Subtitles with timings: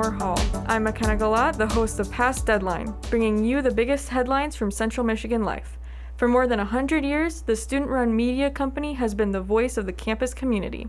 [0.00, 0.40] Moore Hall.
[0.66, 5.04] I'm McKenna Galat, the host of Past Deadline, bringing you the biggest headlines from Central
[5.04, 5.78] Michigan life.
[6.16, 9.84] For more than 100 years, the student run media company has been the voice of
[9.84, 10.88] the campus community.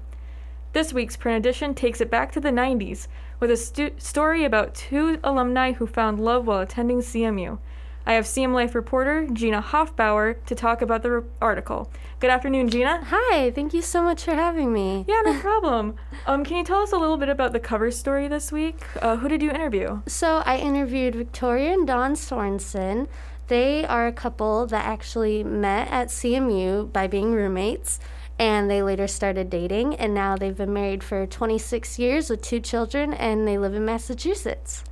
[0.71, 3.09] This week's print edition takes it back to the 90s
[3.41, 7.59] with a stu- story about two alumni who found love while attending CMU.
[8.05, 11.91] I have CM Life reporter Gina Hoffbauer to talk about the re- article.
[12.19, 13.03] Good afternoon, Gina.
[13.05, 15.05] Hi, thank you so much for having me.
[15.07, 15.95] Yeah, no problem.
[16.25, 18.79] um, can you tell us a little bit about the cover story this week?
[19.01, 20.01] Uh, who did you interview?
[20.07, 23.07] So I interviewed Victoria and Dawn Sorensen.
[23.47, 27.99] They are a couple that actually met at CMU by being roommates,
[28.39, 32.59] and they later started dating, and now they've been married for 26 years with two
[32.59, 34.83] children, and they live in Massachusetts.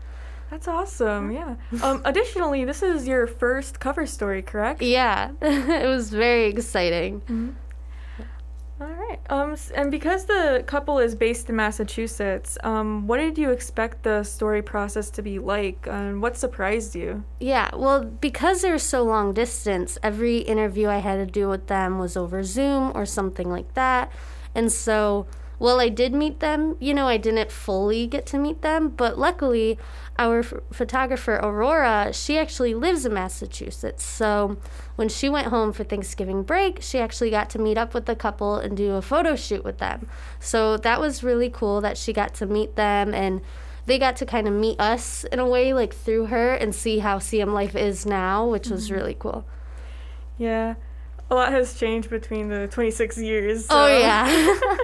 [0.50, 1.32] That's awesome.
[1.32, 1.56] Yeah.
[1.84, 4.82] Um, additionally, this is your first cover story, correct?
[4.82, 7.22] Yeah, it was very exciting.
[7.22, 7.50] Mm-hmm.
[8.82, 9.20] All right.
[9.30, 14.24] Um, and because the couple is based in Massachusetts, um, what did you expect the
[14.24, 15.86] story process to be like?
[15.86, 17.26] And what surprised you?
[17.42, 22.00] Yeah, well, because they're so long distance, every interview I had to do with them
[22.00, 24.14] was over Zoom or something like that.
[24.56, 25.28] And so,
[25.60, 29.20] while I did meet them, you know, I didn't fully get to meet them, but
[29.20, 29.78] luckily,
[30.18, 34.04] our f- photographer Aurora, she actually lives in Massachusetts.
[34.04, 34.58] So,
[34.96, 38.16] when she went home for Thanksgiving break, she actually got to meet up with the
[38.16, 40.08] couple and do a photo shoot with them.
[40.40, 43.42] So, that was really cool that she got to meet them and
[43.86, 47.00] they got to kind of meet us in a way, like through her, and see
[47.00, 48.96] how CM life is now, which was mm-hmm.
[48.96, 49.46] really cool.
[50.38, 50.76] Yeah.
[51.32, 53.68] A lot has changed between the 26 years.
[53.70, 54.58] Oh, so- yeah.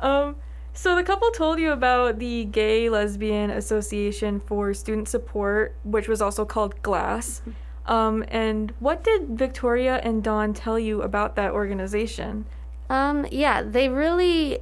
[0.00, 0.36] Um,
[0.72, 6.22] so the couple told you about the Gay Lesbian Association for Student Support, which was
[6.22, 7.42] also called GLASS.
[7.84, 12.46] Um, and what did Victoria and Dawn tell you about that organization?
[12.88, 14.60] um, yeah, they really.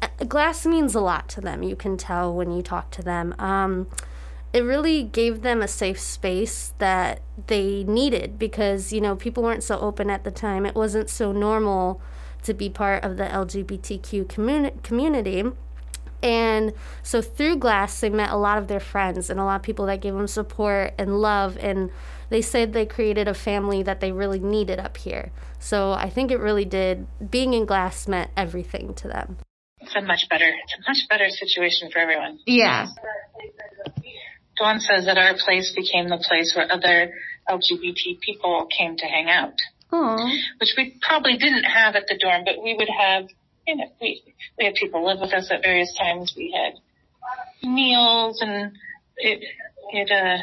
[0.00, 1.62] uh, Glass means a lot to them.
[1.62, 3.34] You can tell when you talk to them.
[3.38, 3.88] Um,
[4.56, 9.62] it really gave them a safe space that they needed because, you know, people weren't
[9.62, 10.64] so open at the time.
[10.64, 12.00] It wasn't so normal
[12.44, 15.44] to be part of the LGBTQ communi- community.
[16.22, 16.72] And
[17.02, 19.84] so through Glass, they met a lot of their friends and a lot of people
[19.86, 21.58] that gave them support and love.
[21.60, 21.90] And
[22.30, 25.32] they said they created a family that they really needed up here.
[25.58, 27.06] So I think it really did.
[27.30, 29.36] Being in Glass meant everything to them.
[29.80, 32.38] it's a much better it's a much better situation for everyone.
[32.46, 32.86] Yeah.
[34.56, 37.12] Dawn says that our place became the place where other
[37.48, 39.52] LGBT people came to hang out,
[39.92, 40.30] Aww.
[40.58, 43.24] which we probably didn't have at the dorm, but we would have,
[43.66, 44.22] you know, we,
[44.58, 46.34] we had people live with us at various times.
[46.36, 46.74] We had
[47.68, 48.72] meals and
[49.16, 49.44] it,
[49.92, 50.42] it, uh,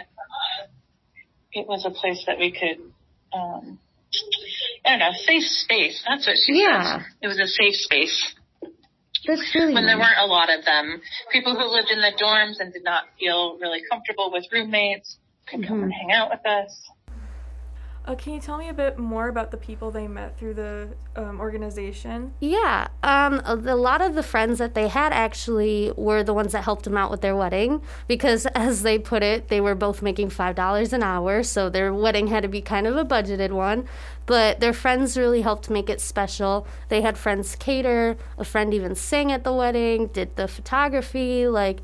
[1.53, 2.79] it was a place that we could,
[3.33, 3.79] um,
[4.85, 6.03] I don't know, safe space.
[6.07, 6.99] That's what she Yeah.
[6.99, 7.07] says.
[7.21, 8.35] It was a safe space.
[9.25, 11.01] That's really when there weren't a lot of them.
[11.31, 15.17] People who lived in the dorms and did not feel really comfortable with roommates
[15.47, 15.83] could come mm-hmm.
[15.83, 16.89] and hang out with us.
[18.05, 20.89] Uh, can you tell me a bit more about the people they met through the
[21.15, 22.33] um, organization?
[22.41, 26.65] Yeah, um, a lot of the friends that they had actually were the ones that
[26.65, 30.31] helped them out with their wedding because, as they put it, they were both making
[30.31, 33.87] five dollars an hour, so their wedding had to be kind of a budgeted one.
[34.25, 36.67] But their friends really helped make it special.
[36.89, 41.79] They had friends cater, a friend even sang at the wedding, did the photography, like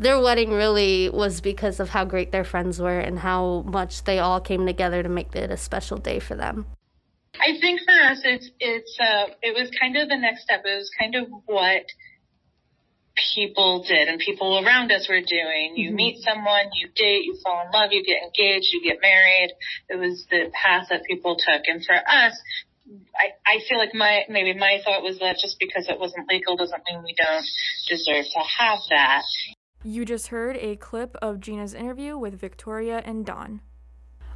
[0.00, 4.18] their wedding really was because of how great their friends were and how much they
[4.18, 6.66] all came together to make it a special day for them.
[7.34, 10.62] I think for us, it's it's uh, it was kind of the next step.
[10.64, 11.84] It was kind of what
[13.34, 15.74] people did and people around us were doing.
[15.76, 19.52] You meet someone, you date, you fall in love, you get engaged, you get married.
[19.88, 22.34] It was the path that people took, and for us.
[23.14, 26.56] I, I feel like my maybe my thought was that just because it wasn't legal
[26.56, 27.46] doesn't mean we don't
[27.86, 29.22] deserve to have that.
[29.82, 33.62] You just heard a clip of Gina's interview with Victoria and Dawn.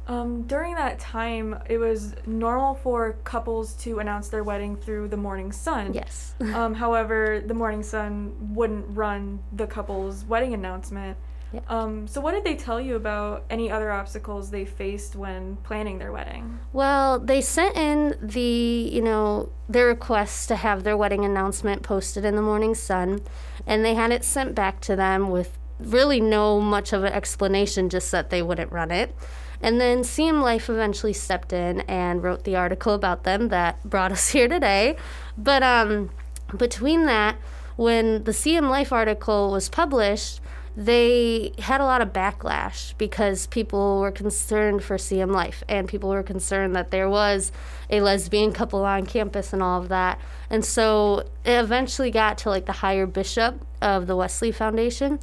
[0.07, 5.17] Um, during that time, it was normal for couples to announce their wedding through the
[5.17, 5.93] Morning Sun.
[5.93, 6.33] Yes.
[6.53, 11.17] Um, however, the Morning Sun wouldn't run the couple's wedding announcement.
[11.55, 11.61] Yeah.
[11.67, 15.99] Um, so, what did they tell you about any other obstacles they faced when planning
[15.99, 16.59] their wedding?
[16.73, 22.25] Well, they sent in the, you know, their request to have their wedding announcement posted
[22.25, 23.21] in the Morning Sun,
[23.65, 27.89] and they had it sent back to them with really no much of an explanation,
[27.89, 29.15] just that they wouldn't run it.
[29.61, 34.11] And then CM Life eventually stepped in and wrote the article about them that brought
[34.11, 34.97] us here today.
[35.37, 36.09] But um,
[36.55, 37.37] between that,
[37.75, 40.39] when the CM Life article was published,
[40.77, 46.09] they had a lot of backlash because people were concerned for CM Life and people
[46.09, 47.51] were concerned that there was
[47.89, 50.19] a lesbian couple on campus and all of that.
[50.49, 55.19] And so it eventually got to like the higher bishop of the Wesley Foundation.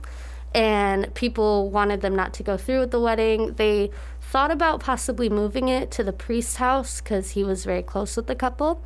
[0.55, 3.55] and people wanted them not to go through with the wedding.
[3.55, 3.91] They
[4.21, 8.27] thought about possibly moving it to the priest's house because he was very close with
[8.27, 8.83] the couple.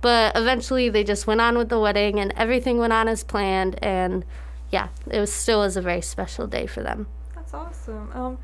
[0.00, 3.82] But eventually they just went on with the wedding and everything went on as planned.
[3.84, 4.24] And
[4.70, 7.06] yeah, it was still was a very special day for them.
[7.34, 8.10] That's awesome.
[8.12, 8.38] Um,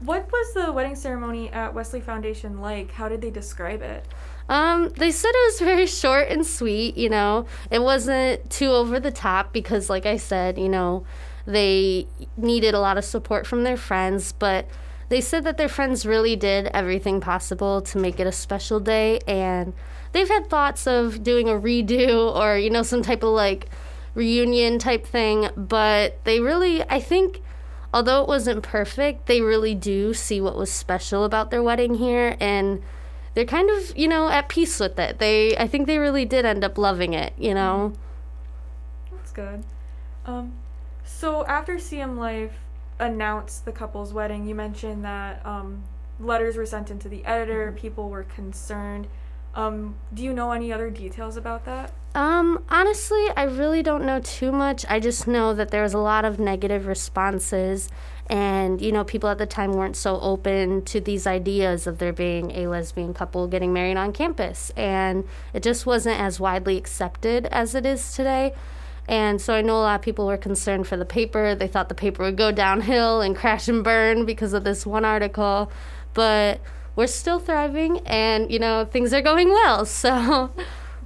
[0.00, 2.92] what was the wedding ceremony at Wesley Foundation like?
[2.92, 4.06] How did they describe it?
[4.48, 7.46] Um, they said it was very short and sweet, you know.
[7.70, 11.04] It wasn't too over the top because like I said, you know,
[11.46, 14.68] they needed a lot of support from their friends, but
[15.08, 19.18] they said that their friends really did everything possible to make it a special day
[19.26, 19.72] and
[20.12, 23.68] they've had thoughts of doing a redo or, you know, some type of like
[24.18, 27.40] reunion type thing, but they really I think
[27.94, 32.36] although it wasn't perfect, they really do see what was special about their wedding here
[32.40, 32.82] and
[33.34, 35.20] they're kind of, you know, at peace with it.
[35.20, 37.92] They I think they really did end up loving it, you know.
[39.12, 39.64] That's good.
[40.26, 40.54] Um,
[41.04, 42.58] so after CM Life
[42.98, 45.84] announced the couple's wedding, you mentioned that um,
[46.18, 49.06] letters were sent into the editor, people were concerned.
[49.54, 51.92] Um, do you know any other details about that?
[52.14, 54.84] Um, honestly, I really don't know too much.
[54.88, 57.88] I just know that there was a lot of negative responses,
[58.28, 62.12] and you know, people at the time weren't so open to these ideas of there
[62.12, 67.46] being a lesbian couple getting married on campus, and it just wasn't as widely accepted
[67.46, 68.54] as it is today.
[69.08, 71.54] And so I know a lot of people were concerned for the paper.
[71.54, 75.06] They thought the paper would go downhill and crash and burn because of this one
[75.06, 75.72] article,
[76.12, 76.60] but
[76.94, 79.86] we're still thriving, and you know, things are going well.
[79.98, 80.50] So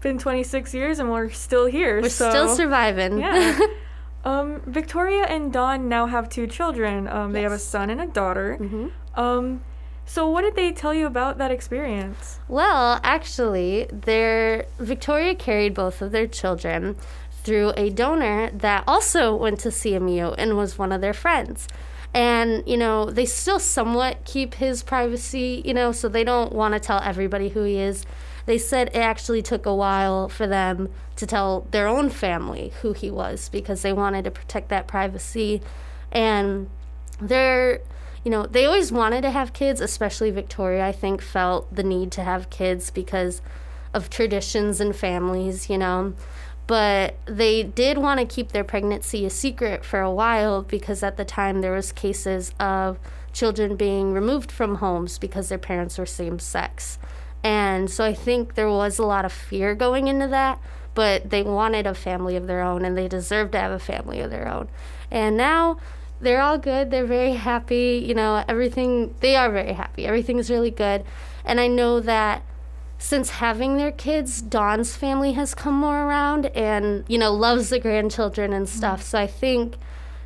[0.03, 2.03] Been 26 years and we're still here.
[2.03, 3.19] we're so still surviving.
[3.19, 3.59] Yeah.
[4.25, 7.07] um, Victoria and Dawn now have two children.
[7.09, 8.59] Um, they have a son and a daughter.
[8.61, 8.91] Mhm.
[9.15, 9.63] Um,
[10.05, 12.41] so what did they tell you about that experience?
[12.49, 16.97] Well, actually, their Victoria carried both of their children
[17.45, 21.69] through a donor that also went to CMU and was one of their friends.
[22.15, 26.75] And, you know, they still somewhat keep his privacy, you know, so they don't want
[26.75, 28.05] to tell everybody who he is.
[28.47, 32.93] They said it actually took a while for them to tell their own family who
[32.93, 35.62] he was because they wanted to protect that privacy.
[36.11, 36.69] And
[37.21, 37.81] they're
[38.25, 42.11] you know they always wanted to have kids especially victoria i think felt the need
[42.12, 43.41] to have kids because
[43.94, 46.12] of traditions and families you know
[46.67, 51.17] but they did want to keep their pregnancy a secret for a while because at
[51.17, 52.99] the time there was cases of
[53.33, 56.99] children being removed from homes because their parents were same sex
[57.43, 60.59] and so i think there was a lot of fear going into that
[60.94, 64.21] but they wanted a family of their own and they deserved to have a family
[64.21, 64.69] of their own
[65.11, 65.79] and now
[66.23, 66.91] they're all good.
[66.91, 68.03] They're very happy.
[68.06, 70.06] You know, everything, they are very happy.
[70.06, 71.05] Everything's really good.
[71.44, 72.43] And I know that
[72.97, 77.81] since having their kids, Dawn's family has come more around and, you know, loves the
[77.81, 79.00] grandchildren and stuff.
[79.00, 79.09] Mm-hmm.
[79.09, 79.75] So I think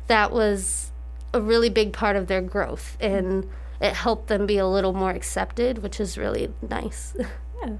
[0.05, 0.91] that was
[1.33, 3.49] a really big part of their growth and
[3.81, 7.15] it helped them be a little more accepted, which is really nice.
[7.65, 7.73] Yeah.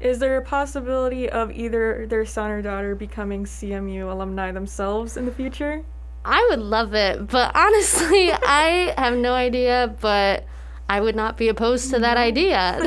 [0.00, 5.26] Is there a possibility of either their son or daughter becoming CMU alumni themselves in
[5.26, 5.84] the future?
[6.24, 10.46] I would love it, but honestly, I have no idea, but
[10.88, 12.80] I would not be opposed to that idea.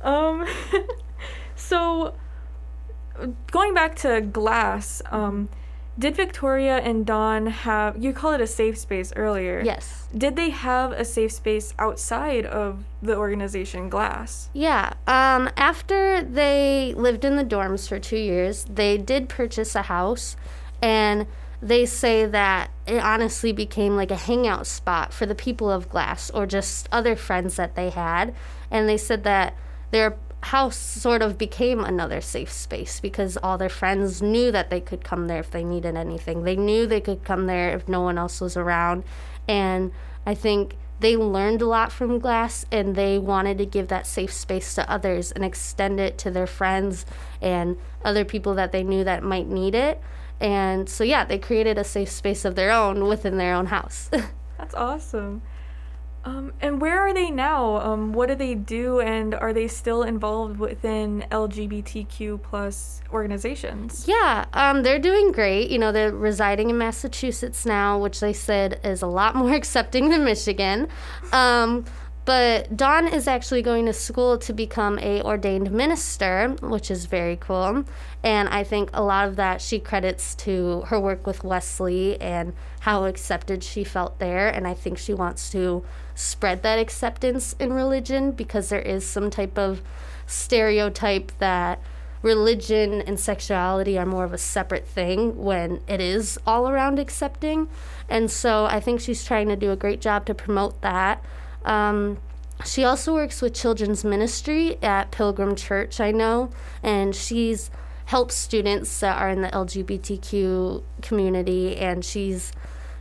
[0.00, 0.46] Um,
[1.56, 2.14] so
[3.50, 5.48] going back to glass, um,
[5.98, 9.62] did Victoria and Dawn have you call it a safe space earlier?
[9.64, 10.06] yes.
[10.16, 14.48] Did they have a safe space outside of the organization Glass?
[14.54, 14.94] Yeah.
[15.06, 20.36] Um, after they lived in the dorms for two years, they did purchase a house,
[20.80, 21.26] and
[21.60, 26.30] they say that it honestly became like a hangout spot for the people of Glass
[26.30, 28.34] or just other friends that they had.
[28.70, 29.54] And they said that
[29.90, 34.80] their house sort of became another safe space because all their friends knew that they
[34.80, 36.44] could come there if they needed anything.
[36.44, 39.02] They knew they could come there if no one else was around.
[39.48, 39.92] And
[40.24, 44.32] I think they learned a lot from Glass and they wanted to give that safe
[44.32, 47.06] space to others and extend it to their friends
[47.40, 50.00] and other people that they knew that might need it.
[50.40, 54.08] And so, yeah, they created a safe space of their own within their own house.
[54.58, 55.42] That's awesome.
[56.28, 57.78] Um, and where are they now?
[57.78, 64.04] Um, what do they do, and are they still involved within LGBTQ plus organizations?
[64.06, 65.70] Yeah, um, they're doing great.
[65.70, 70.10] You know, they're residing in Massachusetts now, which they said is a lot more accepting
[70.10, 70.88] than Michigan.
[72.28, 77.36] But Dawn is actually going to school to become a ordained minister, which is very
[77.36, 77.86] cool.
[78.22, 82.52] And I think a lot of that she credits to her work with Wesley and
[82.80, 84.46] how accepted she felt there.
[84.46, 85.82] And I think she wants to
[86.14, 89.80] spread that acceptance in religion because there is some type of
[90.26, 91.80] stereotype that
[92.20, 97.70] religion and sexuality are more of a separate thing when it is all around accepting.
[98.06, 101.24] And so I think she's trying to do a great job to promote that.
[101.64, 102.18] Um,
[102.64, 106.50] she also works with children's ministry at Pilgrim Church, I know,
[106.82, 107.70] and she's
[108.06, 112.52] helps students that are in the LGBTQ community, and she's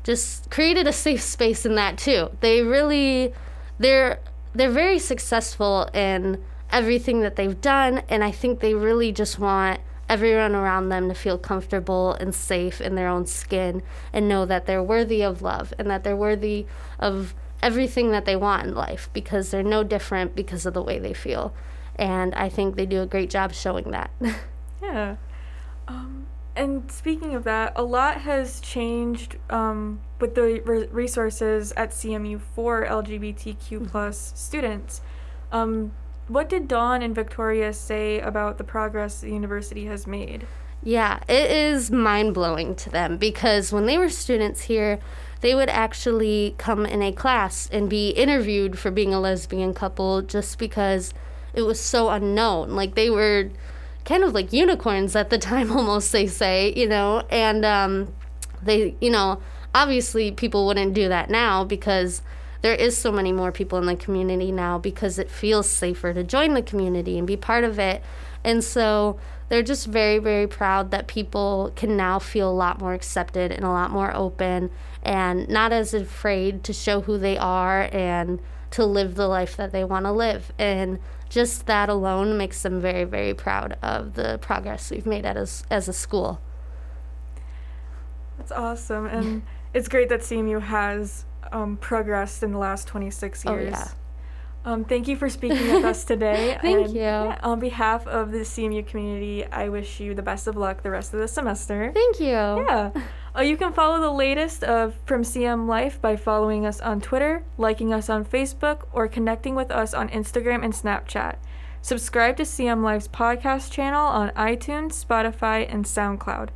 [0.03, 2.29] just created a safe space in that too.
[2.41, 3.33] They really,
[3.79, 4.19] they're
[4.53, 9.79] they're very successful in everything that they've done, and I think they really just want
[10.09, 13.83] everyone around them to feel comfortable and safe in their own skin
[14.13, 16.65] and know that they're worthy of love and that they're worthy
[16.99, 20.99] of everything that they want in life because they're no different because of the way
[20.99, 21.53] they feel.
[21.95, 24.11] And I think they do a great job showing that.
[24.81, 25.15] yeah.
[25.87, 31.91] Um, and speaking of that, a lot has changed um, with the re- resources at
[31.91, 33.85] CMU for LGBTQ mm-hmm.
[33.85, 35.01] plus students.
[35.51, 35.91] Um,
[36.27, 40.45] what did Dawn and Victoria say about the progress the university has made?
[40.87, 44.99] Yeah, it is mind blowing to them because when they were students here,
[45.41, 50.21] they would actually come in a class and be interviewed for being a lesbian couple
[50.21, 51.13] just because
[51.53, 52.69] it was so unknown.
[52.69, 53.49] Like they were
[54.05, 58.13] kind of like unicorns at the time, almost, they say, you know, and um,
[58.63, 59.41] they, you know,
[59.75, 62.21] obviously people wouldn't do that now because
[62.61, 66.23] there is so many more people in the community now because it feels safer to
[66.23, 68.01] join the community and be part of it.
[68.43, 72.93] And so they're just very, very proud that people can now feel a lot more
[72.93, 74.71] accepted and a lot more open
[75.03, 78.39] and not as afraid to show who they are and
[78.71, 80.51] to live the life that they want to live.
[80.57, 80.99] And
[81.29, 85.87] just that alone makes them very, very proud of the progress we've made as, as
[85.87, 86.41] a school.
[88.37, 89.05] That's awesome.
[89.07, 93.73] And it's great that CMU has um, progressed in the last 26 years.
[93.75, 93.87] Oh, yeah.
[94.65, 96.57] Um, thank you for speaking with us today.
[96.61, 97.01] thank and, you.
[97.01, 100.91] Yeah, on behalf of the CMU community, I wish you the best of luck the
[100.91, 101.91] rest of the semester.
[101.93, 102.25] Thank you.
[102.27, 102.91] Yeah.
[103.33, 107.45] Uh, you can follow the latest of from CM Life by following us on Twitter,
[107.57, 111.37] liking us on Facebook, or connecting with us on Instagram and Snapchat.
[111.81, 116.49] Subscribe to CM Life's podcast channel on iTunes, Spotify, and SoundCloud.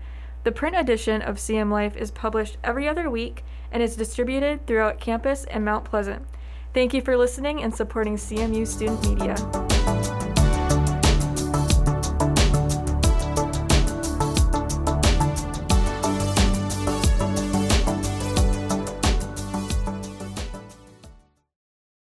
[0.43, 4.99] The print edition of CM Life is published every other week and is distributed throughout
[4.99, 6.25] campus and Mount Pleasant.
[6.73, 9.70] Thank you for listening and supporting CMU Student Media.